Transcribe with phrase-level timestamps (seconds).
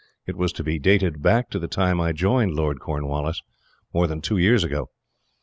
[0.25, 3.43] It was to be dated back to the time I joined Lord Cornwallis,
[3.93, 4.89] more than two years ago.